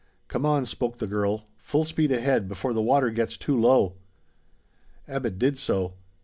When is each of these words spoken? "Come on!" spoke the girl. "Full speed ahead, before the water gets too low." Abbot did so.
"Come 0.29 0.47
on!" 0.47 0.65
spoke 0.65 0.97
the 0.97 1.05
girl. 1.05 1.45
"Full 1.59 1.85
speed 1.85 2.11
ahead, 2.11 2.47
before 2.47 2.73
the 2.73 2.81
water 2.81 3.11
gets 3.11 3.37
too 3.37 3.55
low." 3.55 3.97
Abbot 5.07 5.37
did 5.37 5.59
so. 5.59 5.93